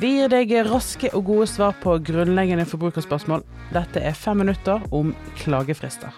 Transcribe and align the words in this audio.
Vi 0.00 0.14
gir 0.14 0.30
deg 0.32 0.52
raske 0.64 1.10
og 1.12 1.26
gode 1.28 1.46
svar 1.50 1.74
på 1.76 1.98
grunnleggende 2.00 2.64
forbrukerspørsmål. 2.64 3.42
Dette 3.74 4.00
er 4.00 4.14
fem 4.16 4.38
minutter 4.40 4.80
om 4.96 5.10
klagefrister. 5.36 6.14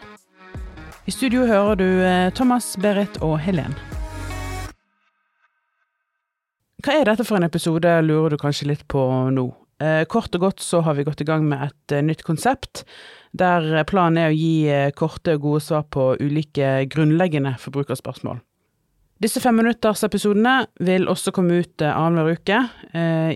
I 1.03 1.11
studio 1.11 1.49
hører 1.49 1.81
du 1.81 1.89
eh, 1.89 2.29
Thomas, 2.31 2.77
Berit 2.79 3.19
og 3.27 3.41
Helen. 3.43 3.75
Hva 6.87 6.95
er 6.95 7.11
dette 7.11 7.27
for 7.27 7.41
en 7.41 7.49
episode, 7.49 7.97
lurer 8.07 8.37
du 8.37 8.39
kanskje 8.39 8.71
litt 8.71 8.87
på 8.87 9.03
nå. 9.35 9.49
Eh, 9.83 10.05
kort 10.07 10.31
og 10.39 10.47
godt 10.47 10.63
så 10.63 10.85
har 10.87 10.95
vi 10.95 11.09
gått 11.09 11.25
i 11.25 11.27
gang 11.27 11.51
med 11.51 11.67
et 11.67 11.97
eh, 11.99 12.07
nytt 12.07 12.23
konsept, 12.23 12.85
der 13.35 13.83
planen 13.91 14.23
er 14.23 14.31
å 14.31 14.39
gi 14.39 14.95
korte 14.95 15.35
og 15.35 15.49
gode 15.49 15.67
svar 15.67 15.89
på 15.91 16.13
ulike 16.23 16.85
grunnleggende 16.93 17.57
forbrukerspørsmål. 17.59 18.45
Disse 19.23 19.39
femminuttersepisodene 19.39 20.55
vil 20.83 21.07
også 21.07 21.31
komme 21.35 21.61
ut 21.63 21.85
annenhver 21.87 22.35
uke, 22.41 22.59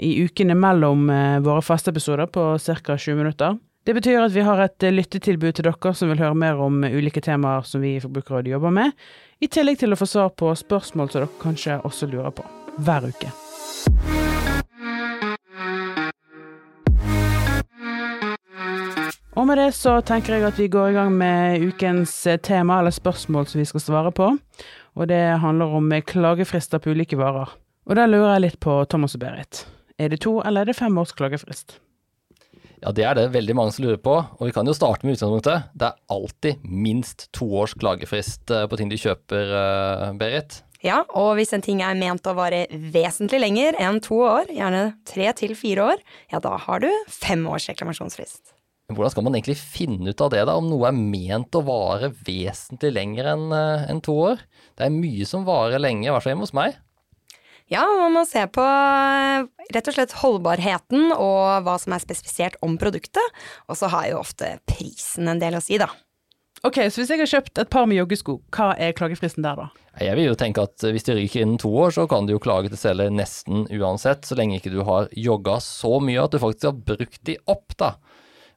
i 0.03 0.11
ukene 0.27 0.57
mellom 0.59 1.07
våre 1.47 1.63
faste 1.63 1.93
episoder 1.95 2.27
på 2.27 2.49
ca. 2.59 2.97
20 2.99 3.15
minutter. 3.21 3.55
Det 3.87 3.95
betyr 3.95 4.19
at 4.19 4.33
vi 4.35 4.43
har 4.43 4.59
et 4.59 4.83
eh, 4.83 4.91
lyttetilbud 4.91 5.53
til 5.55 5.69
dere 5.69 5.91
som 5.95 6.09
vil 6.11 6.19
høre 6.19 6.35
mer 6.35 6.59
om 6.59 6.81
ulike 6.83 7.21
temaer 7.23 7.63
som 7.63 7.85
vi 7.85 7.93
i 7.95 8.01
Forbrukerrådet 8.03 8.51
jobber 8.51 8.73
med, 8.75 8.97
i 9.39 9.47
tillegg 9.47 9.79
til 9.79 9.95
å 9.95 9.99
få 10.01 10.09
svar 10.11 10.33
på 10.35 10.49
spørsmål 10.59 11.13
som 11.13 11.23
dere 11.23 11.29
kanskje 11.39 11.77
også 11.87 12.09
lurer 12.11 12.35
på, 12.35 12.43
hver 12.83 13.07
uke. 13.07 13.31
Og 19.37 19.47
med 19.47 19.61
det 19.63 19.69
så 19.79 20.01
tenker 20.03 20.35
jeg 20.35 20.49
at 20.49 20.59
vi 20.59 20.67
går 20.73 20.91
i 20.91 20.99
gang 20.99 21.15
med 21.15 21.69
ukens 21.71 22.17
eh, 22.27 22.43
tema 22.43 22.81
eller 22.81 22.97
spørsmål 22.97 23.47
som 23.47 23.63
vi 23.63 23.69
skal 23.71 23.87
svare 23.87 24.11
på. 24.11 24.33
Og 24.97 25.09
det 25.11 25.23
handler 25.43 25.77
om 25.77 25.93
klagefrister 26.09 26.81
på 26.81 26.95
ulike 26.97 27.19
varer. 27.21 27.53
Og 27.87 27.99
der 27.99 28.09
lurer 28.11 28.37
jeg 28.37 28.47
litt 28.47 28.61
på 28.65 28.79
Thomas 28.91 29.15
og 29.15 29.23
Berit. 29.23 29.67
Er 30.01 30.11
det 30.13 30.23
to 30.25 30.41
eller 30.43 30.65
er 30.65 30.73
det 30.73 30.79
fem 30.79 30.97
års 30.99 31.15
klagefrist? 31.17 31.79
Ja, 32.83 32.93
det 32.93 33.07
er 33.09 33.17
det 33.17 33.31
veldig 33.33 33.55
mange 33.57 33.73
som 33.73 33.87
lurer 33.87 34.01
på. 34.03 34.17
Og 34.37 34.49
vi 34.49 34.53
kan 34.55 34.69
jo 34.69 34.75
starte 34.77 35.07
med 35.07 35.17
utgangspunktet. 35.17 35.71
Det 35.73 35.89
er 35.89 36.01
alltid 36.13 36.65
minst 36.65 37.29
to 37.37 37.49
års 37.63 37.77
klagefrist 37.79 38.53
eh, 38.53 38.67
på 38.69 38.79
ting 38.81 38.93
de 38.93 39.01
kjøper, 39.01 39.55
eh, 39.61 40.11
Berit. 40.21 40.61
Ja, 40.85 41.01
og 41.17 41.35
hvis 41.39 41.55
en 41.57 41.65
ting 41.65 41.81
er 41.83 41.97
ment 41.99 42.27
å 42.29 42.37
vare 42.37 42.67
vesentlig 42.71 43.41
lenger 43.43 43.79
enn 43.83 44.03
to 44.05 44.21
år, 44.27 44.53
gjerne 44.53 44.91
tre 45.09 45.33
til 45.39 45.57
fire 45.59 45.89
år, 45.95 46.05
ja 46.33 46.43
da 46.45 46.53
har 46.67 46.85
du 46.85 46.91
fem 47.11 47.47
års 47.49 47.67
reklamasjonsfrist. 47.73 48.56
Hvordan 48.87 49.11
skal 49.11 49.25
man 49.27 49.35
egentlig 49.35 49.57
finne 49.59 50.13
ut 50.13 50.21
av 50.23 50.31
det, 50.31 50.45
da, 50.47 50.55
om 50.55 50.69
noe 50.71 50.87
er 50.87 50.95
ment 50.95 51.57
å 51.59 51.65
vare 51.67 52.13
vesentlig 52.27 52.93
lenger 52.95 53.33
enn 53.33 53.47
eh, 53.51 53.87
en 53.91 54.03
to 54.05 54.15
år? 54.29 54.45
Det 54.79 54.87
er 54.87 54.95
mye 54.95 55.27
som 55.27 55.47
varer 55.47 55.83
lenge, 55.83 56.07
i 56.07 56.13
hvert 56.13 56.23
fall 56.23 56.37
hjemme 56.37 56.47
hos 56.47 56.55
meg. 56.55 56.77
Ja, 57.67 57.83
man 57.99 58.15
må 58.15 58.23
se 58.31 58.45
på 58.55 58.63
eh, 58.63 59.49
rett 59.75 59.91
og 59.91 59.97
slett 59.97 60.15
holdbarheten 60.21 61.11
og 61.17 61.67
hva 61.67 61.75
som 61.83 61.97
er 61.97 62.05
spesifisert 62.05 62.61
om 62.63 62.77
produktet. 62.79 63.35
Og 63.67 63.79
så 63.81 63.91
har 63.91 64.07
jo 64.13 64.21
ofte 64.21 64.53
prisen 64.71 65.27
en 65.33 65.43
del 65.43 65.59
å 65.59 65.63
si, 65.65 65.81
da. 65.83 65.91
Ok, 66.65 66.79
Så 66.91 67.03
hvis 67.03 67.11
jeg 67.11 67.21
har 67.21 67.31
kjøpt 67.31 67.59
et 67.61 67.71
par 67.71 67.89
med 67.91 67.99
joggesko, 67.99 68.39
hva 68.55 68.71
er 68.81 68.95
klagefristen 68.97 69.45
der, 69.45 69.59
da? 69.59 69.67
Jeg 70.03 70.15
vil 70.19 70.31
jo 70.31 70.39
tenke 70.39 70.63
at 70.67 70.83
hvis 70.83 71.05
de 71.09 71.17
ryker 71.19 71.43
innen 71.43 71.59
to 71.61 71.73
år, 71.75 71.91
så 71.95 72.07
kan 72.11 72.27
du 72.27 72.37
jo 72.37 72.43
klage 72.43 72.71
til 72.71 72.81
selger 72.81 73.11
nesten 73.11 73.67
uansett, 73.67 74.27
så 74.27 74.39
lenge 74.39 74.61
ikke 74.61 74.73
du 74.73 74.81
har 74.87 75.11
jogga 75.11 75.59
så 75.63 75.99
mye 76.03 76.23
at 76.23 76.35
du 76.35 76.41
faktisk 76.43 76.71
har 76.71 76.79
brukt 76.95 77.21
de 77.29 77.37
opp, 77.51 77.77
da. 77.83 77.97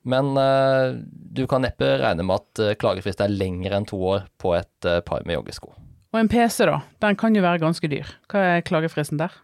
Men 0.08 0.31
uh, 0.38 0.95
du 1.09 1.44
kan 1.50 1.66
neppe 1.66 1.97
regne 2.00 2.23
med 2.25 2.39
at 2.39 2.64
uh, 2.64 2.75
klagefrist 2.80 3.22
er 3.23 3.33
lengre 3.33 3.75
enn 3.75 3.88
to 3.89 4.00
år 4.14 4.30
på 4.39 4.56
et 4.56 4.88
uh, 4.88 5.02
par 5.06 5.25
med 5.28 5.39
joggesko. 5.39 5.73
Og 6.09 6.22
en 6.23 6.31
PC, 6.31 6.64
da. 6.66 6.80
Den 7.03 7.17
kan 7.19 7.36
jo 7.38 7.44
være 7.45 7.61
ganske 7.61 7.89
dyr. 7.91 8.08
Hva 8.31 8.45
er 8.56 8.66
klagefristen 8.66 9.19
der? 9.19 9.36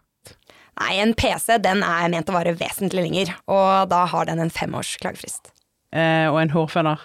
Nei, 0.75 0.95
en 1.00 1.14
PC 1.16 1.59
den 1.64 1.84
er 1.88 2.08
ment 2.12 2.31
å 2.31 2.36
vare 2.36 2.56
vesentlig 2.58 3.06
lenger, 3.06 3.36
og 3.47 3.92
da 3.92 4.02
har 4.12 4.28
den 4.28 4.42
en 4.44 4.52
femårs 4.52 4.95
klagefrist. 5.00 5.53
Eh, 5.95 6.28
og 6.28 6.42
en 6.42 6.52
hårføner? 6.52 7.03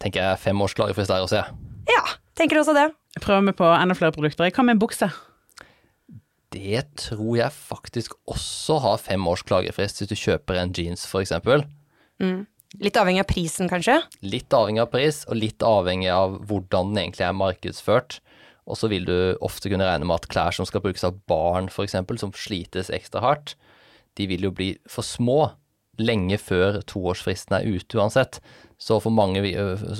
Tenker 0.00 0.24
jeg 0.24 0.40
femårs 0.40 0.76
klagefrist 0.78 1.12
der 1.12 1.24
også, 1.26 1.42
jeg. 1.42 1.58
Ja, 1.90 2.04
tenker 2.38 2.62
også 2.62 2.76
det. 2.76 2.86
Prøver 3.20 3.50
vi 3.50 3.56
på 3.58 3.68
enda 3.74 3.96
flere 3.98 4.14
produkter. 4.14 4.48
Hva 4.48 4.64
med 4.64 4.78
en 4.78 4.80
bukse? 4.80 5.10
Det 6.54 6.84
tror 6.96 7.34
jeg 7.36 7.52
faktisk 7.52 8.14
også 8.30 8.78
har 8.86 9.02
fem 9.02 9.26
års 9.28 9.44
klagefrist, 9.44 10.00
hvis 10.00 10.08
du 10.08 10.16
kjøper 10.16 10.62
en 10.62 10.72
jeans 10.72 11.04
f.eks. 11.04 11.34
Mm. 12.22 12.46
Litt 12.76 12.98
avhengig 13.00 13.22
av 13.24 13.30
prisen, 13.30 13.68
kanskje? 13.70 13.96
Litt 14.20 14.52
avhengig 14.52 14.82
av 14.84 14.90
pris, 14.92 15.22
og 15.30 15.38
litt 15.40 15.64
avhengig 15.64 16.10
av 16.12 16.36
hvordan 16.50 16.92
den 16.92 17.00
egentlig 17.06 17.24
er 17.24 17.38
markedsført. 17.38 18.18
Og 18.68 18.76
så 18.76 18.90
vil 18.92 19.08
du 19.08 19.16
ofte 19.44 19.72
kunne 19.72 19.86
regne 19.88 20.04
med 20.04 20.20
at 20.20 20.28
klær 20.28 20.52
som 20.52 20.68
skal 20.68 20.84
brukes 20.84 21.06
av 21.08 21.16
barn 21.30 21.70
f.eks., 21.72 21.96
som 22.20 22.34
slites 22.36 22.92
ekstra 22.92 23.24
hardt, 23.24 23.56
de 24.18 24.26
vil 24.28 24.44
jo 24.48 24.52
bli 24.52 24.72
for 24.90 25.06
små 25.06 25.54
lenge 25.98 26.36
før 26.42 26.80
toårsfristen 26.90 27.56
er 27.58 27.66
ute 27.66 27.98
uansett. 27.98 28.40
Så 28.78 29.00
for 29.02 29.14
mange 29.14 29.42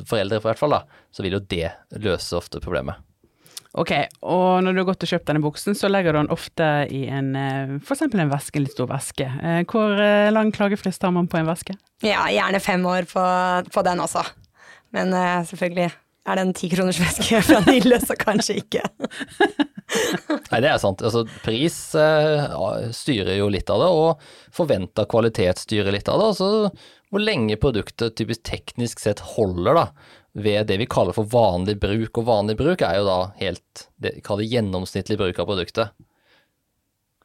foreldre 0.06 0.38
i 0.38 0.44
hvert 0.44 0.60
fall, 0.60 0.74
da, 0.76 0.84
så 1.14 1.24
vil 1.24 1.38
jo 1.38 1.46
det 1.50 1.70
løse 2.02 2.36
ofte 2.38 2.60
problemet. 2.62 3.00
Ok, 3.78 3.92
og 4.26 4.64
når 4.64 4.74
du 4.74 4.80
har 4.82 4.88
gått 4.88 5.04
og 5.06 5.10
kjøpt 5.12 5.28
denne 5.30 5.42
buksen, 5.44 5.76
så 5.78 5.90
legger 5.90 6.14
du 6.14 6.18
den 6.18 6.32
ofte 6.34 6.66
i 6.90 7.04
en 7.14 7.30
f.eks. 7.78 8.02
en 8.08 8.32
veske, 8.32 8.58
en 8.58 8.66
litt 8.66 8.74
stor 8.74 8.88
veske. 8.90 9.28
Hvor 9.70 9.94
lang 10.34 10.50
klagefrist 10.54 11.06
har 11.06 11.14
man 11.14 11.30
på 11.30 11.38
en 11.38 11.46
veske? 11.46 11.76
Ja, 12.02 12.24
gjerne 12.32 12.58
fem 12.64 12.82
år 12.90 13.06
på, 13.06 13.22
på 13.70 13.84
den 13.86 14.02
også. 14.02 14.24
Men 14.96 15.14
selvfølgelig 15.46 15.92
er 16.28 16.38
det 16.38 16.44
en 16.44 16.54
tikronersveske 16.58 17.42
fra 17.46 17.62
Nille, 17.68 18.00
så 18.02 18.18
kanskje 18.18 18.58
ikke. 18.64 18.82
Nei, 20.58 20.64
det 20.64 20.72
er 20.72 20.80
sant. 20.82 21.02
Altså, 21.06 21.22
pris 21.44 21.74
eh, 21.94 22.88
styrer 22.90 23.36
jo 23.38 23.46
litt 23.54 23.68
av 23.70 23.78
det, 23.78 23.90
og 23.94 24.54
forventa 24.54 25.04
kvalitet 25.06 25.60
styrer 25.62 25.94
litt 25.94 26.08
av 26.10 26.18
det. 26.18 26.30
Altså, 26.32 26.48
hvor 27.14 27.22
lenge 27.22 27.54
produktet 27.62 28.16
typisk 28.18 28.42
teknisk 28.48 28.98
sett 28.98 29.22
holder 29.36 29.78
da, 29.78 29.84
ved 30.34 30.66
det 30.66 30.80
vi 30.82 30.88
kaller 30.90 31.14
for 31.14 31.30
vanlig 31.30 31.76
bruk. 31.78 32.18
Og 32.18 32.26
vanlig 32.26 32.58
bruk 32.58 32.82
er 32.82 32.98
jo 32.98 33.06
da 33.06 33.18
helt 33.38 33.86
det, 34.02 34.16
Kall 34.26 34.42
det 34.42 34.50
gjennomsnittlig 34.50 35.20
bruk 35.20 35.38
av 35.38 35.46
produktet. 35.46 35.94